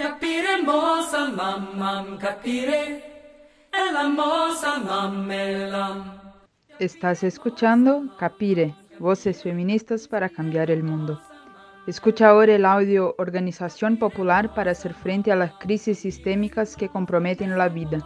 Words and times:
Capire 0.00 0.62
mamam, 0.62 2.16
capire, 2.16 3.04
mamelam. 4.86 6.04
Estás 6.78 7.22
escuchando 7.22 8.08
Capire, 8.18 8.74
Voces 8.98 9.42
Feministas 9.42 10.08
para 10.08 10.30
Cambiar 10.30 10.70
el 10.70 10.82
Mundo. 10.82 11.20
Escucha 11.86 12.30
ahora 12.30 12.54
el 12.54 12.64
audio 12.64 13.14
Organización 13.18 13.98
Popular 13.98 14.54
para 14.54 14.70
hacer 14.70 14.94
frente 14.94 15.32
a 15.32 15.36
las 15.36 15.52
crisis 15.58 15.98
sistémicas 15.98 16.76
que 16.76 16.88
comprometen 16.88 17.58
la 17.58 17.68
vida. 17.68 17.98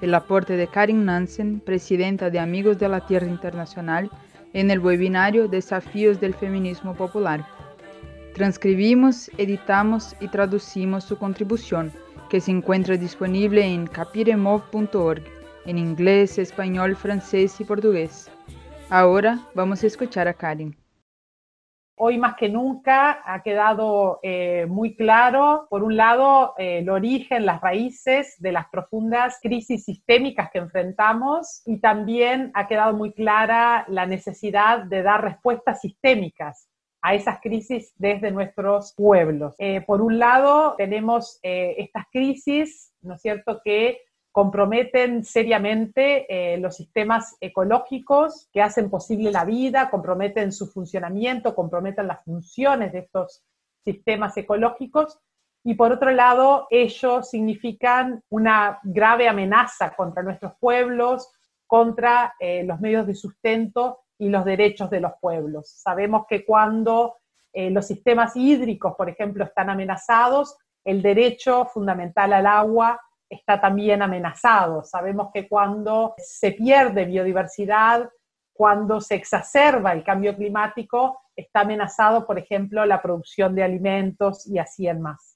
El 0.00 0.14
aporte 0.14 0.56
de 0.56 0.68
Karin 0.68 1.04
Nansen, 1.04 1.60
presidenta 1.60 2.30
de 2.30 2.38
Amigos 2.38 2.78
de 2.78 2.88
la 2.88 3.04
Tierra 3.04 3.26
Internacional, 3.26 4.10
en 4.54 4.70
el 4.70 4.80
webinario 4.80 5.48
Desafíos 5.48 6.18
del 6.18 6.32
Feminismo 6.32 6.94
Popular. 6.94 7.44
Transcribimos, 8.34 9.30
editamos 9.36 10.16
y 10.18 10.28
traducimos 10.28 11.04
su 11.04 11.18
contribución, 11.18 11.92
que 12.30 12.40
se 12.40 12.50
encuentra 12.50 12.96
disponible 12.96 13.62
en 13.62 13.86
capiremov.org, 13.86 15.22
en 15.66 15.76
inglés, 15.76 16.38
español, 16.38 16.96
francés 16.96 17.60
y 17.60 17.64
portugués. 17.64 18.30
Ahora 18.88 19.38
vamos 19.54 19.84
a 19.84 19.86
escuchar 19.86 20.28
a 20.28 20.32
Karin. 20.32 20.74
Hoy 21.98 22.16
más 22.16 22.34
que 22.36 22.48
nunca 22.48 23.20
ha 23.22 23.42
quedado 23.42 24.18
eh, 24.22 24.64
muy 24.66 24.96
claro, 24.96 25.66
por 25.68 25.82
un 25.82 25.94
lado, 25.98 26.54
eh, 26.56 26.78
el 26.78 26.88
origen, 26.88 27.44
las 27.44 27.60
raíces 27.60 28.36
de 28.38 28.50
las 28.50 28.66
profundas 28.70 29.38
crisis 29.42 29.84
sistémicas 29.84 30.50
que 30.50 30.58
enfrentamos 30.58 31.60
y 31.66 31.80
también 31.80 32.50
ha 32.54 32.66
quedado 32.66 32.94
muy 32.94 33.12
clara 33.12 33.84
la 33.88 34.06
necesidad 34.06 34.84
de 34.84 35.02
dar 35.02 35.22
respuestas 35.22 35.82
sistémicas 35.82 36.71
a 37.02 37.14
esas 37.14 37.40
crisis 37.40 37.92
desde 37.96 38.30
nuestros 38.30 38.94
pueblos. 38.94 39.56
Eh, 39.58 39.80
por 39.80 40.00
un 40.00 40.20
lado, 40.20 40.76
tenemos 40.76 41.40
eh, 41.42 41.74
estas 41.78 42.04
crisis, 42.12 42.94
¿no 43.02 43.14
es 43.14 43.20
cierto?, 43.20 43.60
que 43.62 44.02
comprometen 44.30 45.24
seriamente 45.24 46.26
eh, 46.54 46.58
los 46.58 46.76
sistemas 46.76 47.36
ecológicos 47.40 48.48
que 48.52 48.62
hacen 48.62 48.88
posible 48.88 49.30
la 49.32 49.44
vida, 49.44 49.90
comprometen 49.90 50.52
su 50.52 50.68
funcionamiento, 50.68 51.54
comprometen 51.54 52.06
las 52.06 52.24
funciones 52.24 52.92
de 52.92 53.00
estos 53.00 53.42
sistemas 53.84 54.36
ecológicos. 54.36 55.18
Y 55.64 55.74
por 55.74 55.92
otro 55.92 56.12
lado, 56.12 56.66
ellos 56.70 57.28
significan 57.28 58.22
una 58.30 58.78
grave 58.84 59.28
amenaza 59.28 59.94
contra 59.94 60.22
nuestros 60.22 60.52
pueblos, 60.58 61.30
contra 61.66 62.34
los 62.64 62.80
medios 62.80 63.06
de 63.06 63.14
sustento 63.14 64.01
y 64.22 64.28
los 64.28 64.44
derechos 64.44 64.88
de 64.88 65.00
los 65.00 65.14
pueblos. 65.20 65.68
Sabemos 65.68 66.26
que 66.28 66.44
cuando 66.44 67.16
eh, 67.52 67.70
los 67.70 67.88
sistemas 67.88 68.36
hídricos, 68.36 68.94
por 68.96 69.08
ejemplo, 69.10 69.42
están 69.42 69.68
amenazados, 69.68 70.56
el 70.84 71.02
derecho 71.02 71.66
fundamental 71.66 72.32
al 72.32 72.46
agua 72.46 73.00
está 73.28 73.60
también 73.60 74.00
amenazado. 74.00 74.84
Sabemos 74.84 75.30
que 75.34 75.48
cuando 75.48 76.14
se 76.18 76.52
pierde 76.52 77.04
biodiversidad, 77.04 78.08
cuando 78.52 79.00
se 79.00 79.16
exacerba 79.16 79.92
el 79.92 80.04
cambio 80.04 80.36
climático, 80.36 81.20
está 81.34 81.62
amenazado, 81.62 82.24
por 82.24 82.38
ejemplo, 82.38 82.86
la 82.86 83.02
producción 83.02 83.56
de 83.56 83.64
alimentos 83.64 84.46
y 84.46 84.58
así 84.58 84.86
en 84.86 85.02
más. 85.02 85.31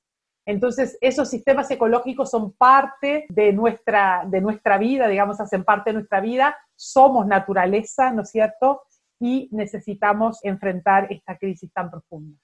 Entonces, 0.47 0.97
esos 1.01 1.29
sistemas 1.29 1.69
ecológicos 1.73 2.31
son 2.31 2.53
parte 2.53 3.27
de 3.29 3.53
nuestra, 3.53 4.25
de 4.29 4.41
nuestra 4.41 4.79
vida, 4.79 5.09
digamos, 5.09 5.41
hacen 5.41 5.65
parte 5.65 5.91
de 5.91 5.95
nuestra 5.95 6.21
vida, 6.21 6.57
somos 6.77 7.27
naturaleza, 7.27 8.13
¿no 8.13 8.23
es 8.23 8.31
cierto? 8.31 8.83
Y 9.19 9.49
necesitamos 9.51 10.39
enfrentar 10.45 11.09
esta 11.11 11.37
crisis 11.37 11.73
tan 11.73 11.91
profunda, 11.91 12.39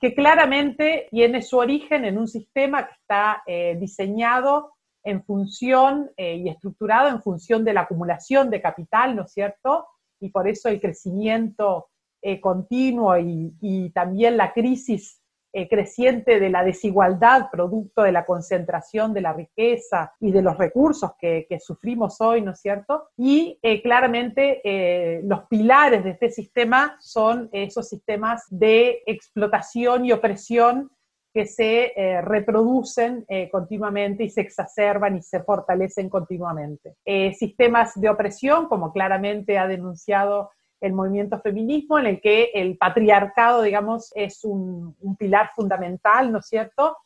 que 0.00 0.14
claramente 0.14 1.08
tiene 1.10 1.42
su 1.42 1.58
origen 1.58 2.06
en 2.06 2.16
un 2.16 2.26
sistema 2.26 2.86
que 2.86 2.94
está 2.94 3.42
eh, 3.46 3.76
diseñado 3.78 4.72
en 5.04 5.22
función 5.22 6.10
eh, 6.16 6.36
y 6.36 6.48
estructurado 6.48 7.10
en 7.10 7.22
función 7.22 7.64
de 7.64 7.74
la 7.74 7.82
acumulación 7.82 8.48
de 8.48 8.62
capital, 8.62 9.14
¿no 9.14 9.24
es 9.24 9.32
cierto? 9.32 9.86
Y 10.20 10.30
por 10.30 10.48
eso 10.48 10.70
el 10.70 10.80
crecimiento 10.80 11.90
eh, 12.22 12.40
continuo 12.40 13.18
y, 13.18 13.54
y 13.60 13.90
también 13.90 14.38
la 14.38 14.54
crisis 14.54 15.20
eh, 15.58 15.70
creciente 15.70 16.38
de 16.38 16.50
la 16.50 16.62
desigualdad 16.62 17.48
producto 17.50 18.02
de 18.02 18.12
la 18.12 18.26
concentración 18.26 19.14
de 19.14 19.22
la 19.22 19.32
riqueza 19.32 20.12
y 20.20 20.30
de 20.30 20.42
los 20.42 20.58
recursos 20.58 21.12
que, 21.18 21.46
sufrimos 21.60 22.20
hoy, 22.20 22.42
¿no 22.42 22.50
es 22.50 22.60
cierto? 22.60 23.08
Y 23.16 23.58
eh, 23.62 23.80
claramente 23.80 24.60
eh, 24.62 25.22
los 25.24 25.44
pilares 25.48 26.04
de 26.04 26.10
este 26.10 26.28
sistema 26.28 26.98
son 27.00 27.48
esos 27.52 27.88
sistemas 27.88 28.44
de 28.50 29.02
explotación 29.06 30.04
y 30.04 30.12
opresión 30.12 30.90
que 31.32 31.46
se 31.46 31.92
reproducen 32.22 33.26
continuamente 33.52 34.24
y 34.24 34.30
se 34.30 34.40
exacerban 34.40 35.16
y 35.16 35.22
se 35.22 35.42
fortalecen 35.42 36.08
continuamente. 36.08 36.96
sistemas 37.34 37.92
de 37.94 38.08
opresión, 38.08 38.68
como 38.68 38.90
claramente 38.90 39.58
ha 39.58 39.66
denunciado 39.66 40.50
el 40.80 40.92
movimiento 40.92 41.40
feminismo, 41.40 41.98
en 41.98 42.06
el 42.06 42.20
que 42.20 42.50
el 42.54 42.76
patriarcado, 42.76 43.62
digamos, 43.62 44.12
es 44.14 44.44
un, 44.44 44.94
pilar 45.18 45.50
fundamental, 45.54 46.30
¿no 46.32 46.38
es 46.38 46.46
cierto? 46.46 46.96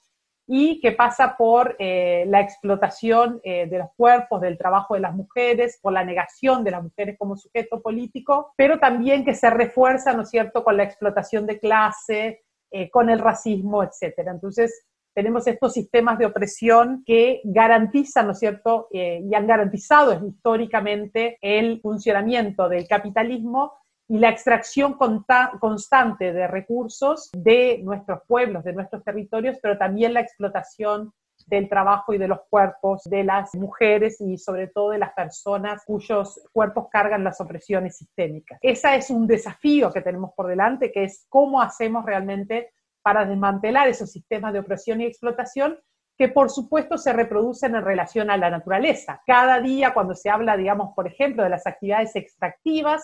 Y 0.46 0.80
que 0.80 0.92
pasa 0.92 1.36
por 1.36 1.76
eh, 1.78 2.24
la 2.26 2.40
explotación 2.40 3.40
eh, 3.44 3.66
de 3.66 3.78
los 3.78 3.88
cuerpos, 3.96 4.40
del 4.40 4.58
trabajo 4.58 4.94
de 4.94 5.00
las 5.00 5.14
mujeres, 5.14 5.78
por 5.80 5.92
la 5.92 6.04
negación 6.04 6.64
de 6.64 6.72
las 6.72 6.82
mujeres 6.82 7.16
como 7.18 7.36
sujeto 7.36 7.80
político, 7.80 8.52
pero 8.56 8.80
también 8.80 9.24
que 9.24 9.34
se 9.34 9.48
refuerza, 9.50 10.12
¿no 10.12 10.22
es 10.22 10.30
cierto?, 10.30 10.64
con 10.64 10.76
la 10.76 10.84
explotación 10.84 11.46
de 11.46 11.60
clase, 11.60 12.42
eh, 12.72 12.90
con 12.90 13.10
el 13.10 13.18
racismo, 13.18 13.82
etcétera. 13.82 14.32
Entonces, 14.32 14.86
tenemos 15.20 15.46
estos 15.46 15.74
sistemas 15.74 16.18
de 16.18 16.24
opresión 16.24 17.02
que 17.04 17.42
garantizan, 17.44 18.24
¿no 18.24 18.32
es 18.32 18.38
cierto?, 18.38 18.88
eh, 18.90 19.20
y 19.22 19.34
han 19.34 19.46
garantizado 19.46 20.14
históricamente 20.26 21.36
el 21.42 21.78
funcionamiento 21.82 22.70
del 22.70 22.88
capitalismo 22.88 23.74
y 24.08 24.16
la 24.18 24.30
extracción 24.30 24.96
constante 25.60 26.32
de 26.32 26.46
recursos 26.46 27.28
de 27.34 27.80
nuestros 27.84 28.20
pueblos, 28.26 28.64
de 28.64 28.72
nuestros 28.72 29.04
territorios, 29.04 29.58
pero 29.60 29.76
también 29.76 30.14
la 30.14 30.22
explotación 30.22 31.12
del 31.46 31.68
trabajo 31.68 32.14
y 32.14 32.18
de 32.18 32.28
los 32.28 32.40
cuerpos 32.48 33.02
de 33.04 33.22
las 33.22 33.54
mujeres 33.54 34.22
y 34.22 34.38
sobre 34.38 34.68
todo 34.68 34.90
de 34.90 34.98
las 34.98 35.12
personas 35.12 35.82
cuyos 35.84 36.40
cuerpos 36.50 36.86
cargan 36.90 37.24
las 37.24 37.42
opresiones 37.42 37.98
sistémicas. 37.98 38.58
Ese 38.62 38.96
es 38.96 39.10
un 39.10 39.26
desafío 39.26 39.92
que 39.92 40.00
tenemos 40.00 40.30
por 40.34 40.46
delante, 40.46 40.90
que 40.90 41.04
es 41.04 41.26
cómo 41.28 41.60
hacemos 41.60 42.06
realmente 42.06 42.72
para 43.02 43.24
desmantelar 43.24 43.88
esos 43.88 44.10
sistemas 44.10 44.52
de 44.52 44.60
opresión 44.60 45.00
y 45.00 45.06
explotación 45.06 45.78
que 46.16 46.28
por 46.28 46.50
supuesto 46.50 46.98
se 46.98 47.14
reproducen 47.14 47.74
en 47.74 47.84
relación 47.84 48.30
a 48.30 48.36
la 48.36 48.50
naturaleza. 48.50 49.22
Cada 49.26 49.60
día 49.60 49.94
cuando 49.94 50.14
se 50.14 50.28
habla, 50.28 50.56
digamos, 50.56 50.92
por 50.94 51.06
ejemplo, 51.06 51.42
de 51.42 51.48
las 51.48 51.66
actividades 51.66 52.14
extractivas, 52.14 53.02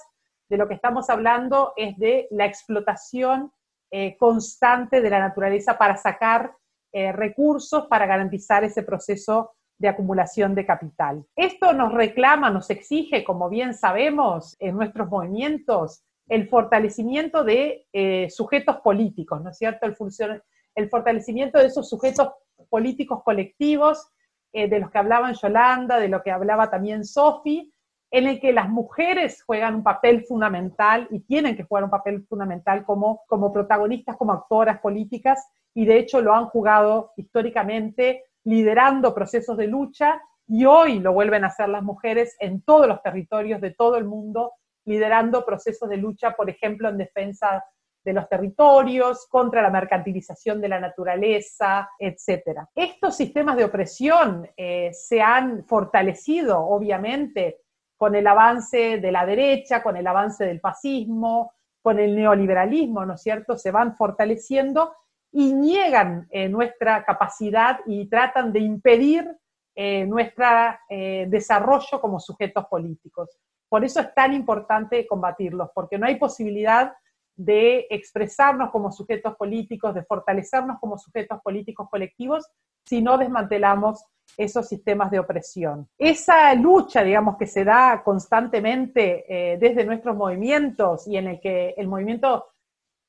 de 0.48 0.58
lo 0.58 0.68
que 0.68 0.74
estamos 0.74 1.08
hablando 1.08 1.72
es 1.76 1.96
de 1.96 2.28
la 2.30 2.44
explotación 2.44 3.52
eh, 3.90 4.16
constante 4.18 5.00
de 5.00 5.10
la 5.10 5.18
naturaleza 5.18 5.78
para 5.78 5.96
sacar 5.96 6.52
eh, 6.92 7.12
recursos 7.12 7.86
para 7.88 8.06
garantizar 8.06 8.64
ese 8.64 8.82
proceso 8.82 9.52
de 9.78 9.88
acumulación 9.88 10.54
de 10.54 10.64
capital. 10.64 11.24
Esto 11.36 11.72
nos 11.72 11.92
reclama, 11.92 12.50
nos 12.50 12.70
exige, 12.70 13.22
como 13.22 13.48
bien 13.48 13.74
sabemos, 13.74 14.56
en 14.58 14.76
nuestros 14.76 15.08
movimientos, 15.08 16.02
el 16.28 16.48
fortalecimiento 16.48 17.44
de 17.44 17.86
eh, 17.92 18.28
sujetos 18.30 18.76
políticos, 18.78 19.42
¿no 19.42 19.50
es 19.50 19.58
cierto? 19.58 19.86
El, 19.86 20.88
fortalecimiento 20.90 21.58
de 21.58 21.66
esos 21.66 21.88
sujetos 21.88 22.32
políticos 22.68 23.22
colectivos, 23.22 24.08
eh, 24.52 24.68
de 24.68 24.80
los 24.80 24.90
que 24.90 24.98
hablaban 24.98 25.34
Yolanda, 25.34 25.98
de 25.98 26.08
lo 26.08 26.22
que 26.22 26.30
hablaba 26.30 26.70
también 26.70 27.04
Sofi, 27.04 27.72
en 28.10 28.26
el 28.26 28.40
que 28.40 28.52
las 28.52 28.68
mujeres 28.68 29.42
juegan 29.42 29.76
un 29.76 29.82
papel 29.82 30.24
fundamental 30.24 31.08
y 31.10 31.20
tienen 31.20 31.56
que 31.56 31.64
jugar 31.64 31.84
un 31.84 31.90
papel 31.90 32.24
fundamental 32.26 32.84
como, 32.84 33.22
como 33.26 33.52
protagonistas, 33.52 34.16
como 34.16 34.32
actoras 34.32 34.80
políticas, 34.80 35.46
y 35.74 35.86
de 35.86 35.98
hecho 35.98 36.20
lo 36.20 36.34
han 36.34 36.46
jugado 36.46 37.12
históricamente 37.16 38.24
liderando 38.44 39.14
procesos 39.14 39.56
de 39.56 39.66
lucha, 39.66 40.20
y 40.48 40.64
hoy 40.64 41.00
lo 41.00 41.12
vuelven 41.12 41.44
a 41.44 41.48
hacer 41.48 41.68
las 41.68 41.82
mujeres 41.82 42.36
en 42.38 42.62
todos 42.62 42.86
los 42.86 43.02
territorios 43.02 43.60
de 43.60 43.72
todo 43.72 43.96
el 43.96 44.04
mundo 44.04 44.52
liderando 44.86 45.44
procesos 45.44 45.88
de 45.88 45.98
lucha, 45.98 46.32
por 46.32 46.48
ejemplo, 46.48 46.88
en 46.88 46.96
defensa 46.96 47.62
de 48.06 48.12
los 48.12 48.28
territorios, 48.28 49.26
contra 49.28 49.60
la 49.60 49.68
mercantilización 49.68 50.60
de 50.60 50.68
la 50.68 50.78
naturaleza, 50.78 51.90
etc. 51.98 52.60
Estos 52.74 53.16
sistemas 53.16 53.56
de 53.56 53.64
opresión 53.64 54.48
eh, 54.56 54.90
se 54.92 55.20
han 55.20 55.64
fortalecido, 55.64 56.60
obviamente, 56.60 57.62
con 57.96 58.14
el 58.14 58.26
avance 58.26 58.98
de 58.98 59.12
la 59.12 59.26
derecha, 59.26 59.82
con 59.82 59.96
el 59.96 60.06
avance 60.06 60.44
del 60.44 60.60
fascismo, 60.60 61.52
con 61.82 61.98
el 61.98 62.14
neoliberalismo, 62.14 63.04
¿no 63.04 63.14
es 63.14 63.22
cierto? 63.22 63.58
Se 63.58 63.72
van 63.72 63.96
fortaleciendo 63.96 64.94
y 65.32 65.52
niegan 65.52 66.28
eh, 66.30 66.48
nuestra 66.48 67.04
capacidad 67.04 67.80
y 67.86 68.08
tratan 68.08 68.52
de 68.52 68.60
impedir 68.60 69.28
eh, 69.74 70.06
nuestro 70.06 70.46
desarrollo 70.88 72.00
como 72.00 72.20
sujetos 72.20 72.64
políticos. 72.66 73.36
Por 73.68 73.84
eso 73.84 74.00
es 74.00 74.14
tan 74.14 74.32
importante 74.32 75.06
combatirlos, 75.06 75.70
porque 75.74 75.98
no 75.98 76.06
hay 76.06 76.16
posibilidad 76.16 76.92
de 77.36 77.86
expresarnos 77.90 78.70
como 78.70 78.90
sujetos 78.90 79.36
políticos, 79.36 79.94
de 79.94 80.04
fortalecernos 80.04 80.78
como 80.80 80.96
sujetos 80.98 81.40
políticos 81.42 81.88
colectivos, 81.90 82.46
si 82.86 83.02
no 83.02 83.18
desmantelamos 83.18 84.04
esos 84.36 84.68
sistemas 84.68 85.10
de 85.10 85.18
opresión. 85.18 85.88
Esa 85.98 86.54
lucha, 86.54 87.02
digamos, 87.02 87.36
que 87.36 87.46
se 87.46 87.64
da 87.64 88.02
constantemente 88.02 89.24
eh, 89.28 89.58
desde 89.58 89.84
nuestros 89.84 90.16
movimientos 90.16 91.06
y 91.06 91.16
en 91.16 91.28
el 91.28 91.40
que 91.40 91.74
el 91.76 91.88
movimiento 91.88 92.46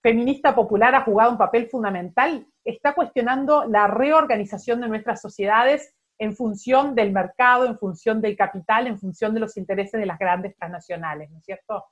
feminista 0.02 0.54
popular 0.56 0.96
ha 0.96 1.04
jugado 1.04 1.32
un 1.32 1.38
papel 1.38 1.68
fundamental, 1.68 2.46
está 2.64 2.94
cuestionando 2.94 3.66
la 3.66 3.88
reorganización 3.88 4.82
de 4.82 4.88
nuestras 4.88 5.22
sociedades 5.22 5.96
en 6.20 6.36
función 6.36 6.96
del 6.96 7.12
mercado, 7.12 7.66
en 7.66 7.78
función 7.78 8.22
del 8.22 8.36
capital, 8.36 8.88
en 8.88 9.00
función 9.00 9.34
de 9.34 9.40
los 9.40 9.58
intereses 9.58 10.00
de 10.00 10.06
las 10.06 10.20
grandes 10.20 10.56
transnacionales, 10.56 11.30
¿no 11.30 11.40
es 11.40 11.46
cierto? 11.46 11.86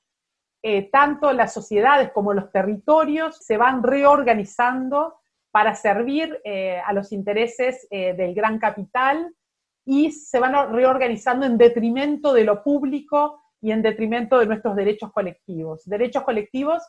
Eh, 0.63 0.89
tanto 0.91 1.31
las 1.31 1.53
sociedades 1.53 2.11
como 2.11 2.33
los 2.33 2.51
territorios 2.51 3.37
se 3.37 3.55
van 3.55 3.83
reorganizando 3.83 5.15
para 5.51 5.75
servir 5.75 6.41
eh, 6.43 6.79
a 6.83 6.91
los 6.91 7.11
intereses 7.11 7.87
eh, 7.91 8.13
del 8.13 8.33
gran 8.33 8.57
capital 8.57 9.33
y 9.85 10.11
se 10.11 10.39
van 10.39 10.73
reorganizando 10.73 11.45
en 11.45 11.57
detrimento 11.57 12.33
de 12.33 12.43
lo 12.43 12.63
público 12.63 13.39
y 13.61 13.71
en 13.71 13.83
detrimento 13.83 14.39
de 14.39 14.47
nuestros 14.47 14.75
derechos 14.75 15.11
colectivos. 15.13 15.85
Derechos 15.85 16.23
colectivos 16.23 16.83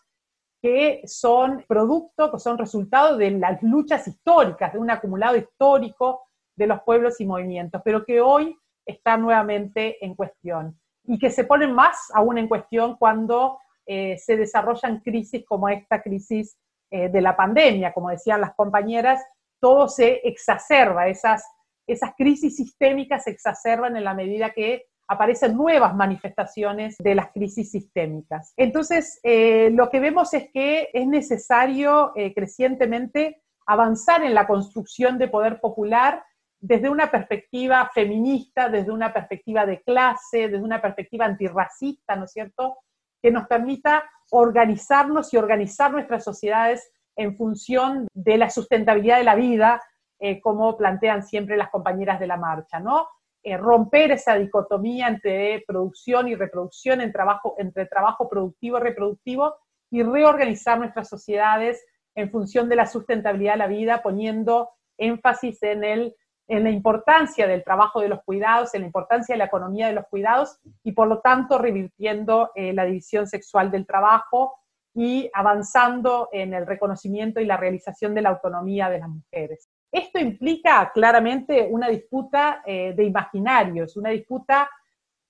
que 0.63 1.03
son 1.05 1.65
producto, 1.69 2.33
que 2.33 2.39
son 2.39 2.57
resultado 2.57 3.17
de 3.17 3.33
las 3.33 3.63
luchas 3.63 4.09
históricas, 4.09 4.73
de 4.73 4.79
un 4.79 4.91
acumulado 4.91 5.37
histórico 5.37 6.26
de 6.57 6.67
los 6.67 6.81
pueblos 6.83 7.21
y 7.21 7.27
movimientos, 7.27 7.83
pero 7.85 8.05
que 8.05 8.21
hoy 8.21 8.57
están 8.87 9.23
nuevamente 9.23 10.05
en 10.05 10.15
cuestión 10.15 10.79
y 11.05 11.19
que 11.19 11.31
se 11.31 11.45
ponen 11.45 11.73
más 11.73 12.11
aún 12.15 12.39
en 12.39 12.49
cuestión 12.49 12.97
cuando 12.97 13.59
eh, 13.87 14.17
se 14.19 14.37
desarrollan 14.37 15.01
crisis 15.01 15.45
como 15.47 15.69
esta 15.69 16.03
crisis 16.03 16.57
eh, 16.91 17.09
de 17.09 17.21
la 17.21 17.37
pandemia, 17.37 17.93
como 17.93 18.11
decían 18.11 18.41
las 18.41 18.55
compañeras, 18.55 19.25
todo 19.61 19.89
se 19.89 20.27
exacerba, 20.27 21.09
esas, 21.09 21.45
esas 21.87 22.13
crisis 22.17 22.57
sistémicas 22.57 23.25
se 23.25 23.31
exacerban 23.31 23.97
en 23.97 24.05
la 24.05 24.15
medida 24.15 24.51
que 24.51 24.87
aparecen 25.09 25.57
nuevas 25.57 25.95
manifestaciones 25.95 26.97
de 26.99 27.15
las 27.15 27.31
crisis 27.31 27.71
sistémicas. 27.71 28.53
Entonces, 28.57 29.21
eh, 29.23 29.71
lo 29.73 29.89
que 29.89 30.01
vemos 30.01 30.35
es 30.35 30.51
que 30.51 30.91
es 30.93 31.07
necesario 31.07 32.13
crecientemente 32.35 33.41
avanzar 33.67 34.25
en 34.25 34.35
la 34.35 34.49
construcción 34.49 35.17
de 35.19 35.29
poder 35.29 35.61
popular 35.61 36.25
desde 36.61 36.89
una 36.89 37.11
perspectiva 37.11 37.91
feminista, 37.93 38.69
desde 38.69 38.91
una 38.91 39.13
perspectiva 39.13 39.67
de 39.67 39.83
clase, 39.83 40.49
desde 40.49 40.63
una 40.63 40.81
perspectiva 40.81 41.25
antirracista, 41.25 42.17
¿no 42.17 42.25
es 42.25 42.33
cierto?, 42.33 42.79
que 43.23 43.31
nos 43.31 43.47
permita 43.47 44.05
organizarnos 44.31 45.33
y 45.33 45.37
organizar 45.37 45.93
nuestras 45.93 46.25
sociedades 46.25 46.91
en 47.17 47.37
función 47.37 48.09
de 48.13 48.37
la 48.37 48.51
sustentabilidad 48.51 49.19
de 49.19 49.25
la 49.25 49.35
vida, 49.35 49.83
eh, 50.19 50.41
como 50.41 50.77
plantean 50.77 51.23
siempre 51.23 51.57
las 51.57 51.71
compañeras 51.71 52.21
de 52.21 52.27
la 52.27 52.37
marcha, 52.37 52.79
¿no? 52.79 53.09
Eh, 53.43 53.57
romper 53.57 54.13
esa 54.13 54.35
dicotomía 54.35 55.09
entre 55.09 55.63
producción 55.67 56.29
y 56.29 56.35
reproducción, 56.35 57.01
entre 57.01 57.87
trabajo 57.87 58.29
productivo 58.29 58.79
y 58.79 58.81
reproductivo, 58.81 59.55
y 59.91 60.03
reorganizar 60.03 60.79
nuestras 60.79 61.09
sociedades 61.09 61.85
en 62.15 62.31
función 62.31 62.69
de 62.69 62.77
la 62.77 62.87
sustentabilidad 62.87 63.53
de 63.53 63.59
la 63.59 63.67
vida, 63.67 64.03
poniendo 64.03 64.71
énfasis 64.99 65.63
en 65.63 65.85
el 65.85 66.17
en 66.49 66.65
la 66.65 66.71
importancia 66.71 67.47
del 67.47 67.65
trabajo 67.65 68.01
de 68.01 68.09
los 68.09 68.23
cuidados, 68.23 68.75
en 68.75 68.83
la 68.83 68.87
importancia 68.87 69.35
de 69.35 69.39
la 69.39 69.47
economía 69.47 69.89
de 69.89 69.95
los 69.95 70.07
cuidados 70.07 70.59
y 70.85 70.93
por 70.93 71.09
lo 71.09 71.21
tanto 71.21 71.59
revirtiendo 71.59 72.51
eh, 72.55 72.73
la 72.73 72.85
división 72.85 73.27
sexual 73.27 73.71
del 73.71 73.87
trabajo 73.87 74.55
y 74.95 75.29
avanzando 75.35 76.29
en 76.33 76.55
el 76.55 76.67
reconocimiento 76.67 77.41
y 77.41 77.47
la 77.47 77.57
realización 77.57 78.15
de 78.15 78.23
la 78.23 78.31
autonomía 78.31 78.89
de 78.89 79.01
las 79.01 79.09
mujeres. 79.09 79.69
Esto 79.91 80.19
implica 80.19 80.91
claramente 80.93 81.67
una 81.69 81.89
disputa 81.89 82.63
eh, 82.65 82.95
de 82.97 83.05
imaginarios, 83.05 83.97
una 83.97 84.11
disputa 84.11 84.71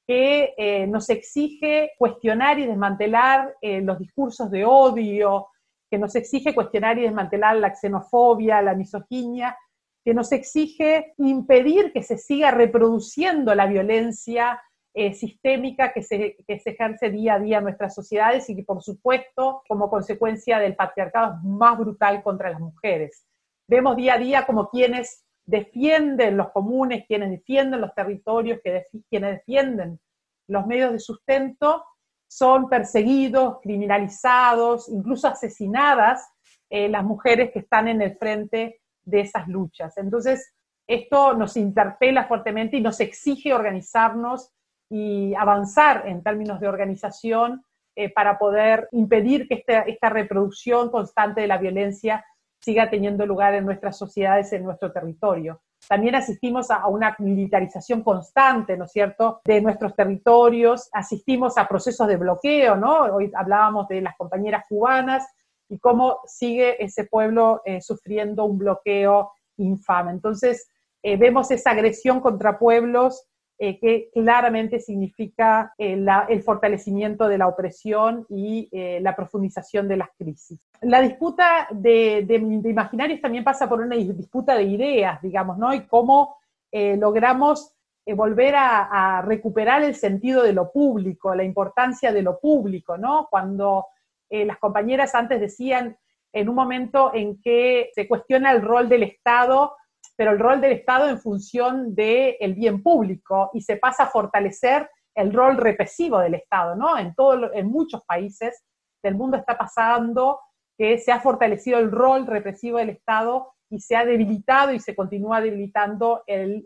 que 0.06 0.54
eh, 0.56 0.86
nos 0.86 1.08
exige 1.10 1.92
cuestionar 1.98 2.58
y 2.58 2.66
desmantelar 2.66 3.56
los 3.60 3.98
discursos 3.98 4.50
de 4.52 4.64
odio, 4.64 5.48
que 5.90 5.98
nos 5.98 6.14
exige 6.14 6.54
cuestionar 6.54 6.96
y 6.98 7.02
desmantelar 7.02 7.56
la 7.56 7.74
xenofobia, 7.74 8.62
la 8.62 8.74
misoginia, 8.74 9.56
que 10.06 10.14
nos 10.14 10.30
exige 10.30 11.14
impedir 11.18 11.92
que 11.92 12.04
se 12.04 12.16
siga 12.16 12.52
reproduciendo 12.52 13.52
la 13.56 13.66
violencia 13.66 14.62
eh, 14.94 15.12
sistémica 15.12 15.92
que 15.92 16.04
se, 16.04 16.36
ejerce 16.46 17.10
día 17.10 17.34
a 17.34 17.40
día 17.40 17.58
en 17.58 17.64
nuestras 17.64 17.92
sociedades 17.92 18.48
y 18.48 18.54
que, 18.54 18.62
por 18.62 18.80
supuesto, 18.84 19.64
como 19.66 19.90
consecuencia 19.90 20.60
del 20.60 20.76
patriarcado 20.76 21.34
es 21.34 21.42
más 21.42 21.76
brutal 21.76 22.22
contra 22.22 22.50
las 22.50 22.60
mujeres. 22.60 23.26
Vemos 23.66 23.96
día 23.96 24.14
a 24.14 24.18
día 24.18 24.46
como 24.46 24.70
quienes 24.70 25.24
defienden 25.44 26.36
los 26.36 26.52
comunes, 26.52 27.04
quienes 27.08 27.32
defienden 27.32 27.80
los 27.80 27.92
territorios, 27.92 28.60
quienes 28.62 29.32
defienden 29.32 29.98
los 30.46 30.68
medios 30.68 30.92
de 30.92 31.00
sustento, 31.00 31.84
son 32.28 32.68
perseguidos, 32.68 33.58
criminalizados, 33.60 34.88
incluso 34.88 35.26
asesinadas 35.26 36.28
eh, 36.70 36.88
las 36.88 37.02
mujeres 37.02 37.50
que 37.50 37.58
están 37.58 37.88
en 37.88 38.02
el 38.02 38.16
frente 38.16 38.82
de 39.06 39.20
esas 39.20 39.48
luchas. 39.48 39.96
Entonces, 39.96 40.52
esto 40.86 41.34
nos 41.34 41.56
interpela 41.56 42.26
fuertemente 42.26 42.76
y 42.76 42.80
nos 42.80 43.00
exige 43.00 43.54
organizarnos 43.54 44.52
y 44.88 45.34
avanzar 45.34 46.06
en 46.06 46.22
términos 46.22 46.60
de 46.60 46.68
organización 46.68 47.64
eh, 47.96 48.12
para 48.12 48.38
poder 48.38 48.88
impedir 48.92 49.48
que 49.48 49.64
esta, 49.86 50.10
reproducción 50.10 50.90
constante 50.90 51.40
de 51.40 51.46
la 51.46 51.58
violencia 51.58 52.24
siga 52.60 52.90
teniendo 52.90 53.24
lugar 53.26 53.54
en 53.54 53.64
nuestras 53.64 53.96
sociedades, 53.96 54.52
en 54.52 54.64
nuestro 54.64 54.92
territorio. 54.92 55.62
También 55.88 56.14
asistimos 56.14 56.70
a, 56.70 56.86
una 56.88 57.16
militarización 57.18 58.02
constante, 58.02 58.76
¿no 58.76 58.86
cierto?, 58.86 59.40
de 59.44 59.60
nuestros 59.60 59.94
territorios, 59.94 60.88
asistimos 60.92 61.56
a 61.58 61.66
procesos 61.66 62.06
de 62.06 62.16
bloqueo, 62.16 62.76
¿no? 62.76 63.02
Hoy 63.14 63.30
hablábamos 63.34 63.88
de 63.88 64.00
las 64.00 64.16
compañeras 64.16 64.64
cubanas, 64.68 65.26
y 65.68 65.78
cómo 65.78 66.20
sigue 66.26 66.82
ese 66.82 67.04
pueblo 67.04 67.62
eh, 67.64 67.80
sufriendo 67.80 68.44
un 68.44 68.58
bloqueo 68.58 69.32
infame. 69.56 70.12
Entonces, 70.12 70.68
eh, 71.02 71.16
vemos 71.16 71.50
esa 71.50 71.70
agresión 71.70 72.20
contra 72.20 72.58
pueblos 72.58 73.26
eh, 73.58 73.78
que 73.78 74.10
claramente 74.12 74.80
significa 74.80 75.72
el 75.78 76.42
fortalecimiento 76.42 77.26
de 77.26 77.38
la 77.38 77.48
opresión 77.48 78.26
y 78.28 78.68
la 79.00 79.16
profundización 79.16 79.88
de 79.88 79.96
las 79.96 80.10
crisis. 80.18 80.60
La 80.82 81.00
disputa 81.00 81.66
de, 81.70 82.26
imaginarios 82.64 83.22
también 83.22 83.44
pasa 83.44 83.66
por 83.66 83.80
una 83.80 83.96
disputa 83.96 84.54
de 84.54 84.64
ideas, 84.64 85.22
digamos, 85.22 85.56
¿no? 85.56 85.72
Y 85.72 85.86
cómo 85.86 86.36
logramos 86.70 87.72
volver 88.14 88.56
a, 88.56 89.16
a, 89.16 89.22
recuperar 89.22 89.82
el 89.84 89.94
sentido 89.94 90.42
de 90.42 90.52
lo 90.52 90.70
público, 90.70 91.34
la 91.34 91.42
importancia 91.42 92.12
de 92.12 92.22
lo 92.22 92.38
público, 92.38 92.98
¿no? 92.98 93.26
Cuando 93.30 93.86
eh, 94.30 94.44
las 94.44 94.58
compañeras 94.58 95.14
antes 95.14 95.40
decían 95.40 95.96
en 96.32 96.48
un 96.48 96.54
momento 96.54 97.12
en 97.14 97.40
que 97.40 97.90
se 97.94 98.06
cuestiona 98.06 98.52
el 98.52 98.62
rol 98.62 98.88
del 98.88 99.04
Estado, 99.04 99.74
pero 100.16 100.32
el 100.32 100.38
rol 100.38 100.60
del 100.60 100.72
Estado 100.72 101.08
en 101.08 101.18
función 101.18 101.94
del 101.94 102.54
bien 102.54 102.82
público 102.82 103.50
y 103.54 103.62
se 103.62 103.76
pasa 103.76 104.04
a 104.04 104.08
fortalecer 104.08 104.88
el 105.14 105.32
rol 105.32 105.56
represivo 105.56 106.18
del 106.18 106.34
Estado, 106.34 106.76
¿no? 106.76 106.98
En, 106.98 107.14
todo, 107.14 107.52
en 107.54 107.68
muchos 107.68 108.02
países 108.04 108.64
del 109.02 109.14
mundo 109.14 109.36
está 109.36 109.56
pasando 109.56 110.40
que 110.76 110.98
se 110.98 111.10
ha 111.10 111.20
fortalecido 111.20 111.78
el 111.78 111.90
rol 111.90 112.26
represivo 112.26 112.78
del 112.78 112.90
Estado 112.90 113.52
y 113.70 113.80
se 113.80 113.96
ha 113.96 114.04
debilitado 114.04 114.72
y 114.72 114.78
se 114.78 114.94
continúa 114.94 115.40
debilitando 115.40 116.22
el, 116.26 116.64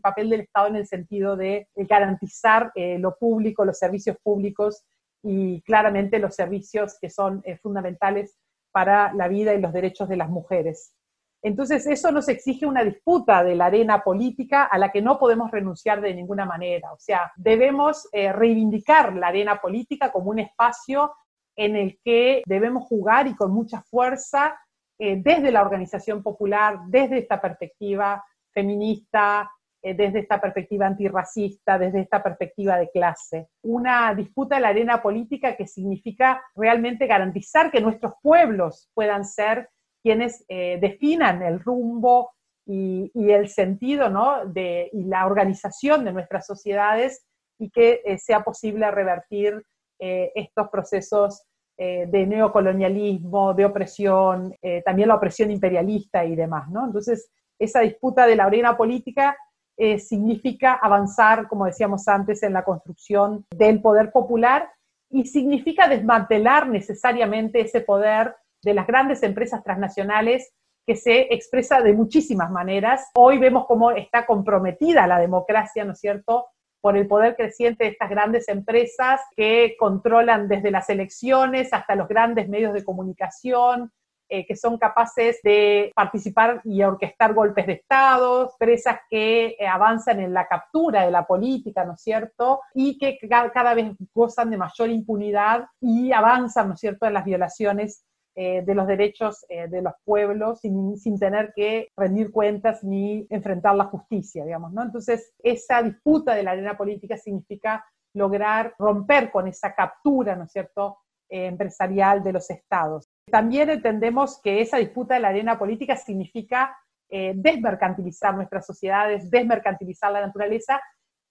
papel 0.00 0.30
del 0.30 0.40
Estado 0.42 0.68
en 0.68 0.76
el 0.76 0.86
sentido 0.86 1.36
de, 1.36 1.68
garantizar 1.74 2.70
eh, 2.74 2.98
lo 2.98 3.16
público, 3.16 3.64
los 3.64 3.78
servicios 3.78 4.16
públicos 4.22 4.84
y 5.22 5.62
claramente 5.62 6.18
los 6.18 6.34
servicios 6.34 6.96
que 7.00 7.10
son 7.10 7.42
eh, 7.44 7.56
fundamentales 7.56 8.38
para 8.70 9.12
la 9.14 9.28
vida 9.28 9.54
y 9.54 9.60
los 9.60 9.72
derechos 9.72 10.08
de 10.08 10.16
las 10.16 10.28
mujeres. 10.28 10.94
Entonces, 11.42 11.86
eso 11.86 12.10
nos 12.10 12.28
exige 12.28 12.66
una 12.66 12.82
disputa 12.82 13.44
de 13.44 13.54
la 13.54 13.66
arena 13.66 14.02
política 14.02 14.64
a 14.64 14.76
la 14.76 14.90
que 14.90 15.00
no 15.00 15.18
podemos 15.18 15.50
renunciar 15.50 16.00
de 16.00 16.14
ninguna 16.14 16.44
manera. 16.44 16.92
O 16.92 16.98
sea, 16.98 17.32
debemos 17.36 18.08
eh, 18.12 18.32
reivindicar 18.32 19.14
la 19.14 19.28
arena 19.28 19.60
política 19.60 20.10
como 20.10 20.30
un 20.30 20.40
espacio 20.40 21.12
en 21.56 21.76
el 21.76 21.98
que 22.04 22.42
debemos 22.46 22.84
jugar 22.84 23.28
y 23.28 23.36
con 23.36 23.52
mucha 23.52 23.82
fuerza 23.82 24.58
eh, 24.98 25.20
desde 25.22 25.52
la 25.52 25.62
organización 25.62 26.22
popular, 26.22 26.80
desde 26.88 27.18
esta 27.18 27.40
perspectiva 27.40 28.24
feminista, 28.52 29.48
desde 29.82 30.20
esta 30.20 30.40
perspectiva 30.40 30.86
antirracista, 30.86 31.78
desde 31.78 32.00
esta 32.00 32.22
perspectiva 32.22 32.76
de 32.76 32.90
clase. 32.90 33.48
Una 33.62 34.14
disputa 34.14 34.56
en 34.56 34.62
la 34.62 34.68
arena 34.68 35.00
política 35.00 35.56
que 35.56 35.66
significa 35.66 36.42
realmente 36.56 37.06
garantizar 37.06 37.70
que 37.70 37.80
nuestros 37.80 38.14
pueblos 38.22 38.90
puedan 38.94 39.24
ser 39.24 39.68
quienes 40.02 40.44
eh, 40.48 40.78
definan 40.80 41.42
el 41.42 41.60
rumbo 41.60 42.32
y, 42.66 43.10
el 43.14 43.48
sentido 43.48 44.10
¿no? 44.10 44.44
de, 44.44 44.90
y 44.92 45.04
la 45.04 45.26
organización 45.26 46.04
de 46.04 46.12
nuestras 46.12 46.44
sociedades 46.44 47.24
y 47.58 47.70
que 47.70 48.02
eh, 48.04 48.18
sea 48.18 48.42
posible 48.42 48.90
revertir 48.90 49.62
estos 50.00 50.68
procesos 50.68 51.42
de 51.76 52.24
neocolonialismo, 52.24 53.52
de 53.52 53.64
opresión, 53.64 54.54
también 54.84 55.08
la 55.08 55.16
opresión 55.16 55.50
imperialista 55.50 56.24
y 56.24 56.36
demás. 56.36 56.70
¿no? 56.70 56.86
Entonces, 56.86 57.32
esa 57.58 57.80
disputa 57.80 58.24
de 58.26 58.36
la 58.36 58.44
arena 58.44 58.76
política 58.76 59.36
eh, 59.78 60.00
significa 60.00 60.74
avanzar, 60.74 61.46
como 61.46 61.64
decíamos 61.64 62.08
antes, 62.08 62.42
en 62.42 62.52
la 62.52 62.64
construcción 62.64 63.46
del 63.50 63.80
poder 63.80 64.10
popular 64.10 64.68
y 65.08 65.24
significa 65.26 65.88
desmantelar 65.88 66.68
necesariamente 66.68 67.60
ese 67.60 67.80
poder 67.80 68.34
de 68.62 68.74
las 68.74 68.88
grandes 68.88 69.22
empresas 69.22 69.62
transnacionales 69.62 70.52
que 70.84 70.96
se 70.96 71.32
expresa 71.32 71.80
de 71.80 71.92
muchísimas 71.92 72.50
maneras. 72.50 73.08
Hoy 73.14 73.38
vemos 73.38 73.66
cómo 73.66 73.92
está 73.92 74.26
comprometida 74.26 75.06
la 75.06 75.20
democracia, 75.20 75.84
¿no 75.84 75.92
es 75.92 76.00
cierto?, 76.00 76.46
por 76.80 76.96
el 76.96 77.06
poder 77.06 77.36
creciente 77.36 77.84
de 77.84 77.90
estas 77.90 78.10
grandes 78.10 78.48
empresas 78.48 79.20
que 79.36 79.76
controlan 79.78 80.48
desde 80.48 80.70
las 80.70 80.88
elecciones 80.88 81.72
hasta 81.72 81.94
los 81.94 82.08
grandes 82.08 82.48
medios 82.48 82.72
de 82.72 82.84
comunicación, 82.84 83.92
eh, 84.30 84.44
que 84.44 84.56
son 84.56 84.76
capaces 84.76 85.40
de 85.42 85.90
participar 85.94 86.60
y 86.62 86.82
orquestar 86.82 87.32
golpes 87.32 87.66
de 87.66 87.72
Estado, 87.72 88.50
empresas 88.52 89.00
que 89.08 89.56
eh, 89.58 89.66
avanzan 89.66 90.20
en 90.20 90.34
la 90.34 90.46
captura 90.46 91.06
de 91.06 91.10
la 91.10 91.26
política, 91.26 91.82
¿no 91.86 91.94
es 91.94 92.02
cierto? 92.02 92.60
Y 92.74 92.98
que 92.98 93.18
cada, 93.26 93.72
vez 93.72 93.96
gozan 94.12 94.50
de 94.50 94.58
mayor 94.58 94.90
impunidad 94.90 95.64
y 95.80 96.12
avanzan, 96.12 96.68
¿no 96.68 96.74
es 96.74 96.80
cierto?, 96.80 97.06
en 97.06 97.14
las 97.14 97.24
violaciones 97.24 98.04
eh, 98.34 98.62
de 98.66 98.74
los 98.74 98.86
derechos 98.86 99.46
de 99.48 99.80
los 99.80 99.94
pueblos 100.04 100.60
sin, 100.60 100.98
sin, 100.98 101.18
tener 101.18 101.54
que 101.56 101.88
rendir 101.96 102.30
cuentas 102.30 102.84
ni 102.84 103.26
enfrentar 103.30 103.74
la 103.76 103.84
justicia, 103.84 104.44
digamos, 104.44 104.74
¿no? 104.74 104.82
Entonces, 104.82 105.32
esa 105.42 105.82
disputa 105.82 106.34
de 106.34 106.42
la 106.42 106.50
arena 106.50 106.76
política 106.76 107.16
significa 107.16 107.82
lograr 108.12 108.74
romper 108.78 109.30
con 109.30 109.48
esa 109.48 109.74
captura, 109.74 110.36
¿no 110.36 110.44
es 110.44 110.52
cierto?, 110.52 110.98
empresarial 111.30 112.22
de 112.22 112.32
los 112.32 112.50
estados. 112.50 113.07
También 113.30 113.70
entendemos 113.70 114.40
que 114.42 114.60
esa 114.60 114.78
disputa 114.78 115.14
de 115.14 115.20
la 115.20 115.28
arena 115.28 115.58
política 115.58 115.96
significa 115.96 116.76
eh, 117.08 117.32
desmercantilizar 117.34 118.34
nuestras 118.34 118.66
sociedades, 118.66 119.30
desmercantilizar 119.30 120.12
la 120.12 120.20
naturaleza, 120.20 120.80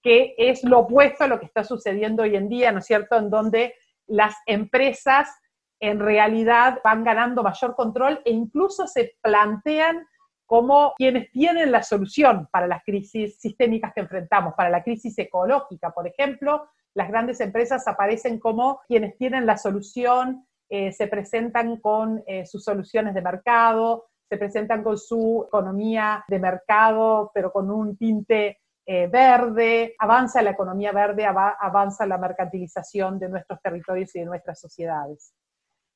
que 0.01 0.33
es 0.37 0.63
lo 0.63 0.79
opuesto 0.79 1.23
a 1.23 1.27
lo 1.27 1.39
que 1.39 1.45
está 1.45 1.63
sucediendo 1.63 2.23
hoy 2.23 2.35
en 2.35 2.49
día, 2.49 2.71
¿no 2.71 2.79
es 2.79 2.85
cierto?, 2.85 3.17
en 3.17 3.29
donde 3.29 3.75
las 4.07 4.35
empresas 4.45 5.29
en 5.79 5.99
realidad 5.99 6.79
van 6.83 7.03
ganando 7.03 7.43
mayor 7.43 7.75
control 7.75 8.21
e 8.25 8.31
incluso 8.31 8.87
se 8.87 9.15
plantean 9.21 10.07
como 10.47 10.93
quienes 10.95 11.29
tienen 11.31 11.71
la 11.71 11.83
solución 11.83 12.47
para 12.51 12.67
las 12.67 12.83
crisis 12.83 13.37
sistémicas 13.37 13.93
que 13.93 13.99
enfrentamos, 13.99 14.53
para 14.55 14.69
la 14.69 14.81
crisis 14.81 15.17
ecológica, 15.19 15.91
por 15.91 16.07
ejemplo, 16.07 16.69
las 16.95 17.09
grandes 17.09 17.39
empresas 17.41 17.87
aparecen 17.87 18.39
como 18.39 18.79
quienes 18.87 19.15
tienen 19.17 19.45
la 19.45 19.57
solución 19.57 20.46
eh, 20.69 20.91
se 20.91 21.07
presentan 21.07 21.77
con 21.77 22.21
eh, 22.27 22.45
sus 22.45 22.63
soluciones 22.63 23.13
de 23.13 23.21
mercado, 23.21 24.07
se 24.27 24.37
presentan 24.37 24.83
con 24.83 24.97
su 24.97 25.45
economía 25.47 26.25
de 26.27 26.39
mercado, 26.39 27.31
pero 27.33 27.53
con 27.53 27.71
un 27.71 27.95
tinte 27.95 28.59
eh, 28.85 29.07
verde, 29.07 29.95
avanza 29.97 30.41
la 30.41 30.51
economía 30.51 30.91
verde, 30.91 31.25
avanza 31.25 32.05
la 32.05 32.17
mercantilización 32.17 33.17
de 33.17 33.29
nuestros 33.29 33.61
territorios 33.61 34.13
y 34.15 34.19
de 34.19 34.25
nuestras 34.25 34.59
sociedades. 34.59 35.33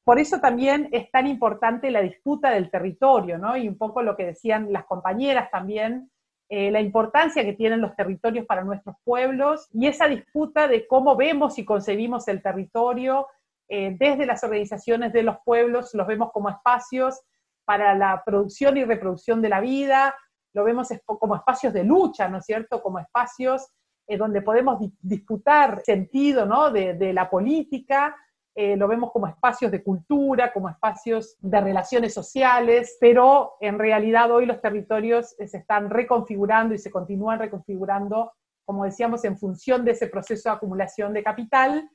Por 0.05 0.19
eso 0.19 0.39
también 0.39 0.87
es 0.93 1.11
tan 1.11 1.27
importante 1.27 1.91
la 1.91 2.01
disputa 2.01 2.51
del 2.51 2.71
territorio, 2.71 3.37
¿no? 3.37 3.57
Y 3.57 3.67
un 3.67 3.77
poco 3.77 4.01
lo 4.01 4.15
que 4.15 4.25
decían 4.25 4.71
las 4.71 4.85
compañeras 4.85 5.51
también, 5.51 6.09
la 6.49 6.81
importancia 6.81 7.45
que 7.45 7.53
tienen 7.53 7.79
los 7.79 7.95
territorios 7.95 8.45
para 8.45 8.65
nuestros 8.65 8.97
pueblos 9.05 9.69
y 9.71 9.87
esa 9.87 10.09
disputa 10.09 10.67
de 10.67 10.85
cómo 10.85 11.15
vemos 11.15 11.57
y 11.57 11.63
concebimos 11.63 12.27
el 12.27 12.41
territorio, 12.41 13.27
eh, 13.73 13.95
desde 13.97 14.25
las 14.25 14.43
organizaciones 14.43 15.13
de 15.13 15.23
los 15.23 15.37
pueblos 15.45 15.93
los 15.93 16.05
vemos 16.05 16.33
como 16.33 16.49
espacios 16.49 17.21
para 17.63 17.95
la 17.95 18.21
producción 18.25 18.75
y 18.75 18.83
reproducción 18.83 19.41
de 19.41 19.47
la 19.47 19.61
vida, 19.61 20.13
lo 20.53 20.65
vemos 20.65 20.89
como 21.05 21.37
espacios 21.37 21.71
de 21.71 21.85
lucha, 21.85 22.27
¿no 22.27 22.39
es 22.39 22.45
cierto? 22.45 22.81
Como 22.83 22.99
espacios 22.99 23.65
eh, 24.07 24.17
donde 24.17 24.41
podemos 24.41 24.77
disputar 24.99 25.83
sentido 25.85 26.45
¿no? 26.45 26.69
de, 26.69 27.13
la 27.13 27.29
política, 27.29 28.13
eh, 28.53 28.75
lo 28.75 28.89
vemos 28.89 29.13
como 29.13 29.27
espacios 29.27 29.71
de 29.71 29.81
cultura, 29.81 30.51
como 30.51 30.67
espacios 30.67 31.37
de 31.39 31.61
relaciones 31.61 32.13
sociales, 32.13 32.97
pero 32.99 33.53
en 33.61 33.79
realidad 33.79 34.31
hoy 34.31 34.47
los 34.47 34.59
territorios 34.59 35.33
se 35.37 35.57
están 35.57 35.89
reconfigurando 35.89 36.73
y 36.73 36.77
se 36.77 36.91
continúan 36.91 37.39
reconfigurando, 37.39 38.33
como 38.65 38.83
decíamos, 38.83 39.23
en 39.23 39.37
función 39.37 39.85
de 39.85 39.91
ese 39.91 40.07
proceso 40.07 40.49
de 40.49 40.55
acumulación 40.55 41.13
de 41.13 41.23
capital 41.23 41.89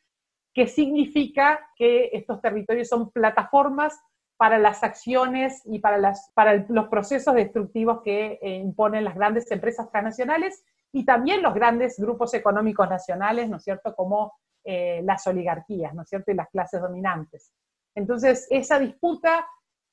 que 0.57 0.67
significa 0.67 1.61
que 1.77 2.09
estos 2.15 2.41
territorios 2.41 2.89
son 2.89 3.11
plataformas 3.11 4.01
para 4.39 4.59
las 4.59 4.83
acciones 4.83 5.61
y 5.67 5.81
para, 5.81 6.15
los 6.69 6.89
procesos 6.89 7.35
destructivos 7.35 8.01
que 8.03 8.39
eh, 8.41 8.55
imponen 8.55 9.05
las 9.05 9.15
grandes 9.15 9.51
empresas 9.51 9.91
transnacionales 9.91 10.65
y 10.93 11.05
también 11.05 11.43
los 11.43 11.53
grandes 11.53 11.99
grupos 11.99 12.33
económicos 12.33 12.89
nacionales, 12.89 13.51
¿no 13.51 13.59
es 13.59 13.65
cierto?, 13.65 13.95
como 13.95 14.33
eh, 14.65 15.03
las 15.05 15.27
oligarquías, 15.27 15.93
¿no 15.93 16.03
es 16.03 16.09
cierto?, 16.09 16.31
y 16.31 16.35
las 16.35 16.49
clases 16.49 16.81
dominantes. 16.81 17.53
Entonces, 17.95 18.47
esa 18.49 18.79
disputa 18.79 19.47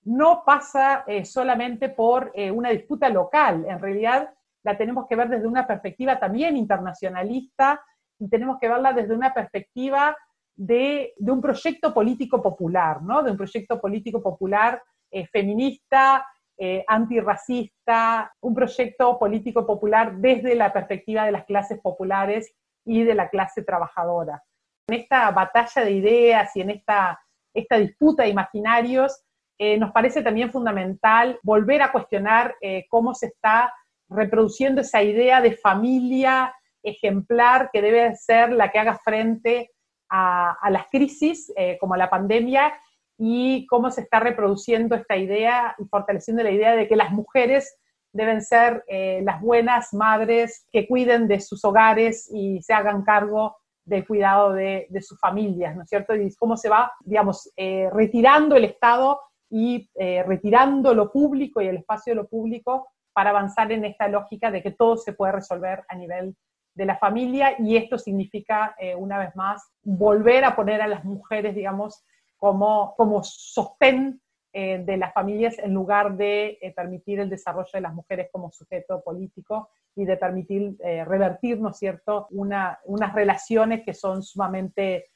no 0.04 0.44
pasa 0.46 1.04
eh, 1.08 1.26
solamente 1.26 1.90
por 1.90 2.32
una 2.54 2.70
disputa 2.70 3.10
local, 3.10 3.66
en 3.68 3.80
realidad 3.80 4.34
la 4.64 4.78
tenemos 4.78 5.08
que 5.10 5.18
ver 5.18 5.28
desde 5.28 5.48
una 5.48 5.68
perspectiva 5.68 6.22
también 6.22 6.56
internacionalista 6.56 7.84
y 8.18 8.30
tenemos 8.30 8.60
que 8.62 8.70
verla 8.70 8.94
desde 8.94 9.14
una 9.14 9.34
perspectiva 9.34 10.16
de, 10.56 11.14
un 11.20 11.42
proyecto 11.42 11.94
político 11.94 12.42
popular, 12.42 13.02
¿no? 13.02 13.24
De 13.24 13.32
un 13.32 13.38
proyecto 13.38 13.80
político 13.80 14.22
popular 14.22 14.82
eh, 15.12 15.28
feminista, 15.28 16.26
eh, 16.58 16.84
antirracista, 16.88 18.32
un 18.42 18.54
proyecto 18.54 19.18
político 19.18 19.66
popular 19.66 20.18
desde 20.18 20.56
la 20.56 20.72
perspectiva 20.72 21.26
de 21.26 21.32
las 21.32 21.46
clases 21.46 21.80
populares 21.82 22.54
y 22.86 23.04
de 23.04 23.16
la 23.16 23.30
clase 23.30 23.64
trabajadora. 23.64 24.44
En 24.88 25.00
esta 25.00 25.32
batalla 25.32 25.84
de 25.84 25.92
ideas 25.92 26.56
y 26.56 26.62
en 26.62 26.70
esta, 26.72 27.20
esta 27.54 27.78
disputa 27.78 28.24
de 28.24 28.30
imaginarios, 28.30 29.24
eh, 29.58 29.78
nos 29.78 29.92
parece 29.92 30.22
también 30.22 30.52
fundamental 30.52 31.40
volver 31.44 31.82
a 31.82 31.92
cuestionar 31.92 32.56
cómo 32.90 33.14
se 33.14 33.28
está 33.28 33.74
reproduciendo 34.10 34.82
esa 34.82 35.02
idea 35.02 35.42
de 35.42 35.56
familia 35.56 36.54
ejemplar 36.84 37.70
que 37.72 37.82
debe 37.82 38.16
ser 38.16 38.52
la 38.52 38.72
que 38.72 38.80
haga 38.80 39.00
frente 39.04 39.72
a, 40.16 40.70
las 40.70 40.88
crisis 40.92 41.52
eh, 41.58 41.78
como 41.80 41.96
la 41.96 42.10
pandemia 42.10 42.72
y 43.18 43.66
cómo 43.66 43.90
se 43.90 44.02
está 44.02 44.20
reproduciendo 44.20 44.96
esta 44.96 45.18
idea 45.18 45.76
y 45.80 45.86
fortaleciendo 45.86 46.44
la 46.44 46.52
idea 46.52 46.76
de 46.76 46.88
que 46.88 46.96
las 46.96 47.12
mujeres 47.12 47.76
deben 48.12 48.44
ser 48.44 48.84
eh, 48.88 49.22
las 49.24 49.42
buenas 49.42 49.92
madres 49.94 50.68
que 50.72 50.88
cuiden 50.88 51.28
de 51.28 51.40
sus 51.40 51.66
hogares 51.66 52.30
y 52.32 52.62
se 52.62 52.74
hagan 52.74 53.04
cargo 53.04 53.58
del 53.86 54.06
cuidado 54.06 54.54
de, 54.54 54.88
sus 55.02 55.20
familias, 55.20 55.76
¿no 55.76 55.82
es 55.82 55.90
cierto? 55.90 56.16
Y 56.16 56.34
cómo 56.36 56.56
se 56.58 56.70
va, 56.70 56.92
digamos, 57.04 57.52
eh, 57.58 57.90
retirando 57.92 58.56
el 58.56 58.66
Estado 58.66 59.20
y 59.50 59.88
retirando 60.26 60.96
lo 60.96 61.12
público 61.12 61.62
y 61.62 61.68
el 61.68 61.78
espacio 61.78 62.12
de 62.12 62.16
lo 62.16 62.28
público 62.28 62.88
para 63.14 63.30
avanzar 63.30 63.72
en 63.72 63.86
esta 63.86 64.08
lógica 64.08 64.50
de 64.50 64.64
que 64.64 64.72
todo 64.72 64.98
se 64.98 65.14
puede 65.14 65.34
resolver 65.34 65.84
a 65.88 65.96
nivel 65.96 66.36
de 66.76 66.86
la 66.86 66.98
familia 66.98 67.56
y 67.60 67.78
esto 67.78 67.98
significa, 67.98 68.76
eh, 68.80 68.96
una 68.96 69.20
vez 69.20 69.36
más, 69.36 69.72
volver 69.84 70.44
a 70.46 70.56
poner 70.56 70.82
a 70.82 70.88
las 70.88 71.04
mujeres, 71.06 71.56
digamos, 71.56 72.04
como, 72.38 72.94
como 72.98 73.24
sostén 73.24 74.22
eh, 74.52 74.84
de 74.86 74.98
las 74.98 75.14
familias 75.14 75.58
en 75.60 75.74
lugar 75.74 76.16
de 76.18 76.58
eh, 76.62 76.74
permitir 76.76 77.20
el 77.20 77.30
desarrollo 77.30 77.72
de 77.74 77.82
las 77.82 77.94
mujeres 77.94 78.30
como 78.32 78.52
sujeto 78.52 79.02
político 79.04 79.70
y 79.96 80.06
de 80.06 80.18
permitir 80.18 80.76
revertir, 81.06 81.62
¿no 81.62 81.70
es 81.70 81.78
cierto?, 81.78 82.28
una, 82.32 82.80
unas 82.86 83.14
relaciones 83.14 83.84
que 83.86 83.94
son 83.94 84.24
sumamente 84.24 85.12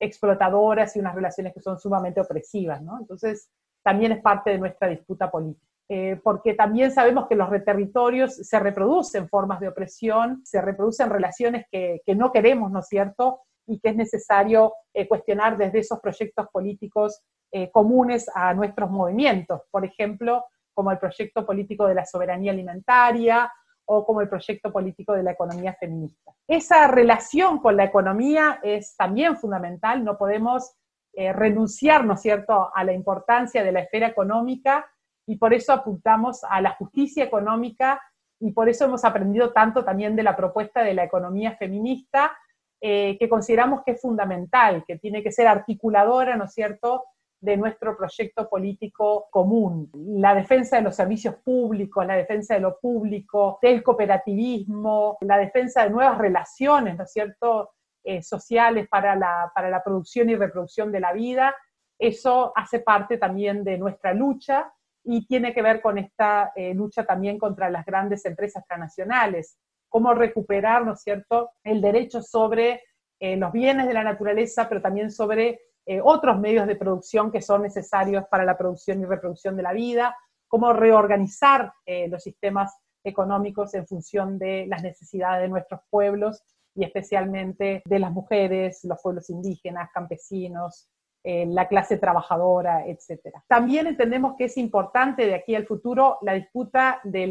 explotadoras 0.00 0.96
y 0.96 0.98
unas 0.98 1.14
relaciones 1.14 1.54
que 1.54 1.60
son 1.60 1.78
sumamente 1.78 2.20
opresivas, 2.20 2.82
¿no? 2.82 2.98
Entonces, 2.98 3.48
también 3.84 4.10
es 4.10 4.20
parte 4.20 4.50
de 4.50 4.58
nuestra 4.58 4.88
disputa 4.88 5.30
política. 5.30 5.67
Eh, 5.90 6.20
porque 6.22 6.52
también 6.52 6.92
sabemos 6.92 7.26
que 7.28 7.34
los 7.34 7.48
territorios 7.64 8.34
se 8.34 8.60
reproducen 8.60 9.26
formas 9.26 9.58
de 9.58 9.68
opresión, 9.68 10.42
se 10.44 10.60
reproducen 10.60 11.08
relaciones 11.08 11.64
que, 11.72 12.02
no 12.14 12.30
queremos, 12.30 12.70
¿no 12.70 12.80
es 12.80 12.88
cierto? 12.88 13.40
Y 13.66 13.80
que 13.80 13.90
es 13.90 13.96
necesario 13.96 14.74
eh, 14.92 15.08
cuestionar 15.08 15.56
desde 15.56 15.78
esos 15.78 15.98
proyectos 16.00 16.46
políticos 16.52 17.22
eh, 17.50 17.70
comunes 17.70 18.30
a 18.34 18.52
nuestros 18.52 18.90
movimientos, 18.90 19.62
por 19.70 19.86
ejemplo, 19.86 20.44
como 20.74 20.90
el 20.90 20.98
proyecto 20.98 21.46
político 21.46 21.86
de 21.86 21.94
la 21.94 22.04
soberanía 22.04 22.52
alimentaria 22.52 23.50
o 23.86 24.04
como 24.04 24.20
el 24.20 24.28
proyecto 24.28 24.70
político 24.70 25.14
de 25.14 25.22
la 25.22 25.32
economía 25.32 25.74
feminista. 25.80 26.32
Esa 26.46 26.86
relación 26.88 27.60
con 27.60 27.78
la 27.78 27.84
economía 27.84 28.60
es 28.62 28.94
también 28.94 29.38
fundamental, 29.38 30.04
no 30.04 30.18
podemos 30.18 30.74
renunciar, 31.14 32.04
¿no 32.04 32.14
es 32.14 32.20
cierto?, 32.20 32.70
a 32.72 32.84
la 32.84 32.92
importancia 32.92 33.64
de 33.64 33.72
la 33.72 33.80
esfera 33.80 34.06
económica 34.06 34.86
y 35.28 35.36
por 35.36 35.52
eso 35.52 35.74
apuntamos 35.74 36.42
a 36.42 36.60
la 36.62 36.70
justicia 36.70 37.22
económica 37.22 38.00
y 38.40 38.52
por 38.52 38.68
eso 38.68 38.86
hemos 38.86 39.04
aprendido 39.04 39.52
tanto 39.52 39.84
también 39.84 40.16
de 40.16 40.22
la 40.22 40.34
propuesta 40.34 40.82
de 40.82 40.94
la 40.94 41.04
economía 41.04 41.54
feminista, 41.56 42.32
eh, 42.80 43.18
que 43.18 43.28
consideramos 43.28 43.82
que 43.84 43.92
es 43.92 44.00
fundamental, 44.00 44.84
que 44.86 44.98
tiene 44.98 45.22
que 45.22 45.30
ser 45.30 45.46
articuladora, 45.46 46.36
¿no 46.36 46.44
es 46.44 46.54
cierto?, 46.54 47.04
de 47.40 47.56
nuestro 47.58 47.96
proyecto 47.96 48.48
político 48.48 49.26
común. 49.30 49.90
La 49.94 50.34
defensa 50.34 50.76
de 50.76 50.82
los 50.82 50.96
servicios 50.96 51.34
públicos, 51.36 52.06
la 52.06 52.16
defensa 52.16 52.54
de 52.54 52.60
lo 52.60 52.78
público, 52.80 53.58
del 53.60 53.82
cooperativismo, 53.82 55.18
la 55.20 55.36
defensa 55.36 55.84
de 55.84 55.90
nuevas 55.90 56.16
relaciones, 56.16 56.96
¿no 56.96 57.04
es 57.04 57.12
cierto?, 57.12 57.72
eh, 58.02 58.22
sociales 58.22 58.88
para 58.88 59.14
la, 59.14 59.52
para 59.54 59.68
la 59.68 59.84
producción 59.84 60.30
y 60.30 60.36
reproducción 60.36 60.90
de 60.90 61.00
la 61.00 61.12
vida. 61.12 61.54
Eso 61.98 62.52
hace 62.56 62.80
parte 62.80 63.18
también 63.18 63.62
de 63.62 63.76
nuestra 63.76 64.14
lucha 64.14 64.72
y 65.04 65.26
tiene 65.26 65.54
que 65.54 65.62
ver 65.62 65.80
con 65.80 65.98
esta 65.98 66.52
eh, 66.54 66.74
lucha 66.74 67.04
también 67.04 67.38
contra 67.38 67.70
las 67.70 67.84
grandes 67.84 68.24
empresas 68.24 68.64
transnacionales. 68.66 69.58
Cómo 69.88 70.14
recuperar, 70.14 70.84
¿no 70.84 70.92
es 70.92 71.02
cierto?, 71.02 71.50
el 71.64 71.80
derecho 71.80 72.22
sobre 72.22 72.82
eh, 73.20 73.36
los 73.36 73.52
bienes 73.52 73.86
de 73.86 73.94
la 73.94 74.04
naturaleza, 74.04 74.68
pero 74.68 74.82
también 74.82 75.10
sobre 75.10 75.60
eh, 75.86 76.00
otros 76.02 76.38
medios 76.38 76.66
de 76.66 76.76
producción 76.76 77.32
que 77.32 77.40
son 77.40 77.62
necesarios 77.62 78.24
para 78.30 78.44
la 78.44 78.58
producción 78.58 79.00
y 79.00 79.06
reproducción 79.06 79.56
de 79.56 79.62
la 79.62 79.72
vida, 79.72 80.16
cómo 80.46 80.72
reorganizar 80.72 81.72
los 82.08 82.22
sistemas 82.22 82.74
económicos 83.04 83.74
en 83.74 83.86
función 83.86 84.38
de 84.38 84.66
las 84.66 84.82
necesidades 84.82 85.42
de 85.42 85.48
nuestros 85.48 85.80
pueblos 85.90 86.42
y 86.74 86.84
especialmente 86.84 87.82
de 87.84 87.98
las 87.98 88.12
mujeres, 88.12 88.84
los 88.84 89.00
pueblos 89.02 89.28
indígenas, 89.30 89.90
campesinos, 89.92 90.88
eh, 91.30 91.44
la 91.44 91.68
clase 91.68 91.98
trabajadora, 91.98 92.86
etc. 92.86 93.36
También 93.46 93.86
entendemos 93.86 94.34
que 94.38 94.44
es 94.44 94.56
importante 94.56 95.26
de 95.26 95.34
aquí 95.34 95.54
al 95.54 95.66
futuro 95.66 96.16
la 96.22 96.32
disputa 96.32 97.02
de, 97.04 97.26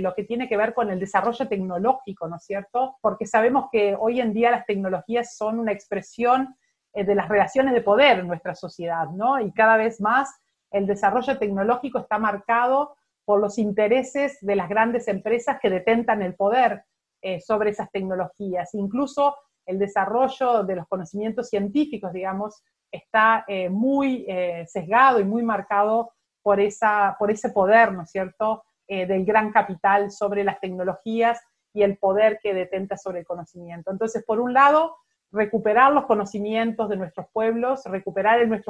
lo 0.00 0.14
que 0.14 0.22
tiene 0.22 0.48
que 0.48 0.56
ver 0.56 0.72
con 0.72 0.88
el 0.88 1.00
desarrollo 1.00 1.48
tecnológico, 1.48 2.28
¿no 2.28 2.36
es 2.36 2.44
cierto? 2.44 2.98
Porque 3.00 3.26
sabemos 3.26 3.66
que 3.72 3.96
hoy 3.98 4.20
en 4.20 4.32
día 4.32 4.52
las 4.52 4.66
tecnologías 4.66 5.36
son 5.36 5.58
una 5.58 5.72
expresión 5.72 6.54
eh, 6.92 7.02
de 7.02 7.16
las 7.16 7.28
relaciones 7.28 7.74
de 7.74 7.80
poder 7.80 8.20
en 8.20 8.28
nuestra 8.28 8.54
sociedad, 8.54 9.08
¿no? 9.08 9.40
Y 9.40 9.50
cada 9.50 9.76
vez 9.76 10.00
más 10.00 10.32
el 10.70 10.86
desarrollo 10.86 11.36
tecnológico 11.36 11.98
está 11.98 12.20
marcado 12.20 12.94
por 13.24 13.40
los 13.40 13.58
intereses 13.58 14.38
de 14.42 14.54
las 14.54 14.68
grandes 14.68 15.08
empresas 15.08 15.58
que 15.60 15.70
detentan 15.70 16.22
el 16.22 16.36
poder 16.36 16.84
eh, 17.20 17.40
sobre 17.40 17.70
esas 17.70 17.90
tecnologías. 17.90 18.74
Incluso 18.74 19.34
el 19.66 19.80
desarrollo 19.80 20.62
de 20.62 20.76
los 20.76 20.86
conocimientos 20.86 21.48
científicos, 21.48 22.12
digamos, 22.12 22.62
está 22.90 23.44
eh, 23.46 23.68
muy 23.68 24.26
sesgado 24.66 25.20
y 25.20 25.24
muy 25.24 25.42
marcado 25.42 26.12
por, 26.42 26.60
esa, 26.60 27.16
por 27.18 27.30
ese 27.30 27.50
poder, 27.50 27.92
¿no 27.92 28.02
es 28.02 28.10
cierto?, 28.10 28.64
del 28.88 29.24
gran 29.24 29.52
capital 29.52 30.10
sobre 30.10 30.42
las 30.42 30.58
tecnologías 30.58 31.40
y 31.72 31.82
el 31.82 31.96
poder 31.96 32.40
que 32.42 32.54
detenta 32.54 32.96
sobre 32.96 33.20
el 33.20 33.24
conocimiento. 33.24 33.92
Entonces, 33.92 34.24
por 34.24 34.40
un 34.40 34.52
lado, 34.52 34.96
recuperar 35.32 35.92
los 35.92 36.06
conocimientos 36.06 36.88
de 36.88 36.96
nuestros 36.96 37.26
pueblos, 37.32 37.84
recuperar 37.84 38.40
el, 38.40 38.62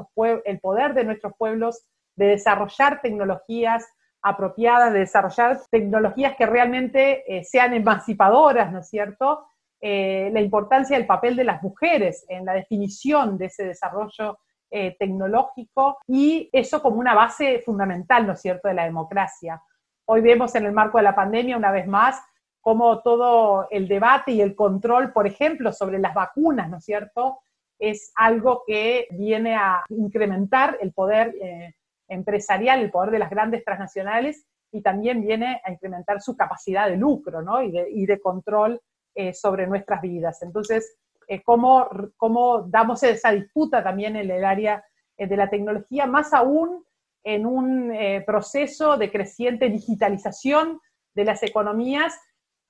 el 0.44 0.60
poder 0.60 0.94
de 0.94 1.04
nuestros 1.04 1.32
pueblos 1.38 1.86
de 2.16 2.26
desarrollar 2.26 3.00
tecnologías 3.00 3.88
apropiadas, 4.22 4.92
de 4.92 5.00
desarrollar 5.00 5.60
tecnologías 5.70 6.36
que 6.36 6.46
realmente 6.46 7.24
eh, 7.26 7.44
sean 7.44 7.72
emancipadoras, 7.72 8.70
¿no 8.70 8.80
es 8.80 8.88
cierto? 8.88 9.46
Eh, 9.80 10.30
la 10.32 10.40
importancia 10.40 10.96
del 10.96 11.06
papel 11.06 11.36
de 11.36 11.44
las 11.44 11.62
mujeres 11.62 12.24
en 12.28 12.44
la 12.44 12.52
definición 12.52 13.38
de 13.38 13.46
ese 13.46 13.64
desarrollo 13.64 14.38
eh, 14.70 14.96
tecnológico 14.98 15.98
y 16.06 16.48
eso 16.52 16.82
como 16.82 16.96
una 16.96 17.14
base 17.14 17.60
fundamental, 17.60 18.26
¿no 18.26 18.34
es 18.34 18.40
cierto?, 18.40 18.68
de 18.68 18.74
la 18.74 18.84
democracia. 18.84 19.62
Hoy 20.06 20.20
vemos 20.20 20.54
en 20.54 20.66
el 20.66 20.72
marco 20.72 20.98
de 20.98 21.04
la 21.04 21.14
pandemia, 21.14 21.56
una 21.56 21.72
vez 21.72 21.86
más, 21.86 22.20
como 22.60 23.00
todo 23.00 23.68
el 23.70 23.88
debate 23.88 24.32
y 24.32 24.42
el 24.42 24.54
control, 24.54 25.12
por 25.12 25.26
ejemplo, 25.26 25.72
sobre 25.72 25.98
las 25.98 26.14
vacunas, 26.14 26.68
¿no 26.68 26.76
es 26.76 26.84
cierto?, 26.84 27.40
es 27.80 28.12
algo 28.14 28.62
que 28.66 29.08
viene 29.10 29.56
a 29.56 29.82
incrementar 29.88 30.76
el 30.80 30.92
poder 30.92 31.34
eh, 31.40 31.74
empresarial, 32.08 32.80
el 32.80 32.90
poder 32.90 33.10
de 33.10 33.18
las 33.18 33.30
grandes 33.30 33.64
transnacionales 33.64 34.46
y 34.70 34.82
también 34.82 35.22
viene 35.22 35.60
a 35.64 35.72
incrementar 35.72 36.20
su 36.20 36.36
capacidad 36.36 36.88
de 36.88 36.96
lucro 36.96 37.42
¿no? 37.42 37.62
y, 37.62 38.06
de, 38.06 38.20
control 38.20 38.80
eh, 39.14 39.32
sobre 39.32 39.66
nuestras 39.66 40.00
vidas. 40.02 40.42
Entonces, 40.42 40.96
eh, 41.28 41.42
¿cómo, 41.42 41.88
¿cómo, 42.16 42.62
damos 42.62 43.02
esa 43.02 43.32
disputa 43.32 43.82
también 43.82 44.16
en 44.16 44.30
el 44.30 44.44
área 44.44 44.84
de 45.16 45.36
la 45.36 45.50
tecnología, 45.50 46.06
más 46.06 46.32
aún 46.32 46.82
en 47.22 47.44
un 47.44 47.92
proceso 48.24 48.96
de 48.96 49.12
creciente 49.12 49.68
digitalización 49.68 50.80
de 51.14 51.24
las 51.26 51.42
economías 51.42 52.18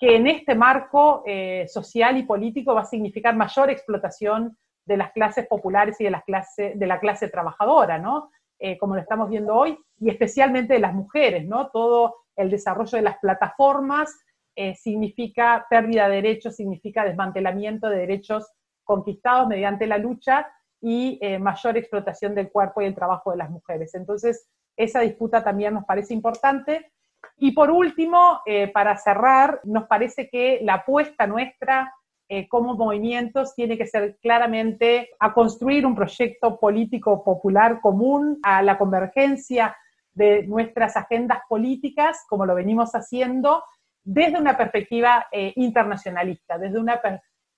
que 0.01 0.17
en 0.17 0.27
este 0.27 0.55
marco 0.55 1.23
eh, 1.27 1.67
social 1.69 2.17
y 2.17 2.23
político 2.23 2.75
va 2.75 2.81
a 2.81 2.87
significar 2.87 3.37
mayor 3.37 3.69
explotación 3.69 4.57
de 4.87 4.97
las 4.97 5.13
clases 5.13 5.47
populares 5.47 6.01
y 6.01 6.05
de, 6.05 6.11
las 6.11 6.25
de 6.57 6.87
la 6.87 6.99
clase 6.99 7.29
trabajadora, 7.29 7.99
¿no? 7.99 8.31
Eh, 8.59 8.79
como 8.79 8.95
lo 8.95 9.03
estamos 9.03 9.29
viendo 9.29 9.55
hoy, 9.55 9.79
y 9.99 10.09
especialmente 10.09 10.75
de 10.75 10.81
las 10.81 10.95
mujeres, 10.95 11.47
¿no? 11.47 11.69
Todo 11.69 12.17
el 12.35 12.51
desarrollo 12.51 12.97
de 12.97 13.03
las 13.03 13.19
plataformas 13.19 14.19
eh, 14.55 14.75
significa 14.75 15.67
pérdida 15.69 16.09
de 16.09 16.17
derechos, 16.17 16.57
significa 16.57 17.05
desmantelamiento 17.05 17.89
de 17.89 17.99
derechos 17.99 18.51
conquistados 18.85 19.49
mediante 19.49 19.87
la 19.87 19.99
lucha 19.99 20.47
y 20.83 21.21
mayor 21.39 21.77
explotación 21.77 22.35
del 22.35 22.51
cuerpo 22.51 22.81
y 22.81 22.87
el 22.87 22.95
trabajo 22.95 23.31
de 23.31 23.37
las 23.37 23.51
mujeres. 23.51 23.95
Entonces, 23.95 24.49
esa 24.77 25.01
disputa 25.01 25.45
también 25.45 25.75
nos 25.75 25.85
parece 25.85 26.15
importante 26.15 26.91
y 27.37 27.53
por 27.53 27.71
último, 27.71 28.41
eh, 28.45 28.69
para 28.69 28.97
cerrar, 28.97 29.61
nos 29.65 29.87
parece 29.87 30.29
que 30.29 30.61
la 30.63 30.75
apuesta 30.75 31.27
nuestra 31.27 31.95
eh, 32.29 32.49
como 32.49 32.77
movimientos 32.77 33.55
tiene 33.55 33.77
que 33.77 33.87
ser 33.87 34.19
claramente 34.23 35.11
a 35.19 35.33
construir 35.33 35.85
un 35.85 35.97
proyecto 35.97 36.61
político 36.61 37.25
popular 37.25 37.81
común, 37.81 38.39
a 38.43 38.63
la 38.63 38.79
convergencia 38.79 39.77
de 40.13 40.47
nuestras 40.47 40.97
agendas 40.97 41.41
políticas, 41.49 42.25
como 42.29 42.47
lo 42.47 42.55
venimos 42.55 42.93
haciendo, 42.93 43.65
desde 44.03 44.39
una 44.39 44.57
perspectiva 44.57 45.27
eh, 45.31 45.53
internacionalista, 45.57 46.59
desde 46.59 46.79
una 46.79 47.01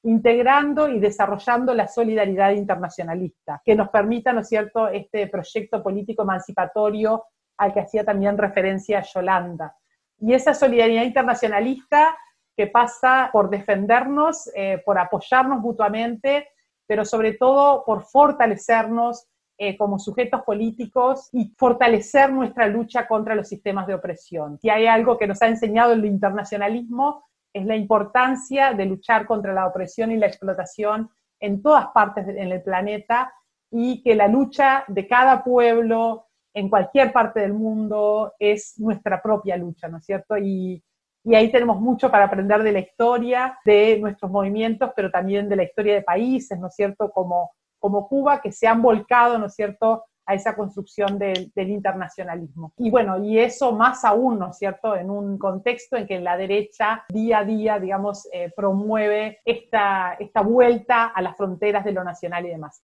integrando 0.05 0.88
y 0.88 0.98
desarrollando 0.98 1.74
la 1.74 1.87
solidaridad 1.87 2.50
internacionalista, 2.50 3.62
que 3.64 3.74
nos 3.74 3.88
permita, 3.90 4.33
¿no 4.33 4.40
es 4.40 4.48
cierto?, 4.48 4.88
este 4.88 5.28
proyecto 5.28 5.83
político 5.83 6.22
emancipatorio 6.22 7.24
al 7.57 7.72
que 7.72 7.81
hacía 7.81 8.05
también 8.05 8.37
referencia 8.37 9.02
Yolanda. 9.02 9.76
Y 10.18 10.35
esa 10.35 10.55
solidaridad 10.55 11.05
internacionalista 11.05 12.16
que 12.57 12.66
pasa 12.66 13.31
por 13.33 13.48
defendernos, 13.48 14.50
eh, 14.55 14.83
por 14.85 14.98
apoyarnos 14.98 15.61
mutuamente, 15.61 16.48
pero 16.87 17.05
sobre 17.05 17.35
todo 17.35 17.85
por 17.85 18.02
fortalecernos 18.02 19.28
eh, 19.58 19.76
como 19.76 19.98
sujetos 19.98 20.42
políticos 20.42 21.28
y 21.32 21.52
fortalecer 21.56 22.32
nuestra 22.32 22.66
lucha 22.66 23.06
contra 23.06 23.34
los 23.34 23.48
sistemas 23.48 23.86
de 23.86 23.94
opresión. 23.94 24.58
Si 24.58 24.70
hay 24.70 24.86
algo 24.86 25.18
que 25.18 25.26
nos 25.26 25.40
ha 25.42 25.48
enseñado 25.48 25.92
el 25.92 26.04
internacionalismo, 26.04 27.24
es 27.52 27.66
la 27.66 27.76
importancia 27.76 28.72
de 28.72 28.86
luchar 28.86 29.26
contra 29.26 29.52
la 29.52 29.66
opresión 29.66 30.10
y 30.10 30.16
la 30.16 30.26
explotación 30.26 31.10
en 31.38 31.60
todas 31.60 31.88
partes 31.88 32.26
en 32.28 32.38
el 32.38 32.62
planeta 32.62 33.32
y 33.70 34.02
que 34.02 34.14
la 34.14 34.28
lucha 34.28 34.84
de 34.88 35.06
cada 35.06 35.42
pueblo, 35.42 36.26
en 36.54 36.68
cualquier 36.68 37.12
parte 37.12 37.40
del 37.40 37.54
mundo 37.54 38.34
es 38.38 38.78
nuestra 38.78 39.20
propia 39.22 39.56
lucha, 39.56 39.88
¿no 39.88 39.98
es 39.98 40.04
cierto? 40.04 40.36
Y, 40.36 40.82
ahí 41.34 41.50
tenemos 41.50 41.80
mucho 41.80 42.10
para 42.10 42.24
aprender 42.24 42.62
de 42.62 42.72
la 42.72 42.80
historia, 42.80 43.58
de 43.64 43.98
nuestros 44.00 44.30
movimientos, 44.30 44.90
pero 44.94 45.10
también 45.10 45.48
de 45.48 45.56
la 45.56 45.62
historia 45.62 45.94
de 45.94 46.02
países, 46.02 46.58
¿no 46.58 46.66
es 46.66 46.74
cierto? 46.74 47.10
Como, 47.10 47.52
como 47.82 48.06
Cuba, 48.06 48.40
que 48.40 48.52
se 48.52 48.68
han 48.68 48.80
volcado, 48.80 49.38
¿no 49.38 49.46
es 49.46 49.54
cierto?, 49.56 50.04
a 50.24 50.34
esa 50.34 50.54
construcción 50.54 51.18
del, 51.18 51.50
internacionalismo. 51.56 52.72
Y 52.78 52.90
bueno, 52.90 53.24
y 53.24 53.40
eso 53.40 53.72
más 53.72 54.04
aún, 54.04 54.38
¿no 54.38 54.50
es 54.50 54.56
cierto?, 54.56 54.94
en 54.94 55.10
un 55.10 55.36
contexto 55.36 55.96
en 55.96 56.06
que 56.06 56.20
la 56.20 56.36
derecha 56.36 57.04
día 57.08 57.40
a 57.40 57.44
día, 57.44 57.80
digamos, 57.80 58.28
eh, 58.32 58.52
promueve 58.54 59.40
esta, 59.44 60.14
esta 60.20 60.42
vuelta 60.42 61.06
a 61.06 61.20
las 61.22 61.36
fronteras 61.36 61.84
de 61.84 61.90
lo 61.90 62.04
nacional 62.04 62.46
y 62.46 62.50
demás. 62.50 62.80